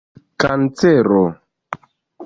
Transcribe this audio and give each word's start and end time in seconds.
kancero 0.41 1.23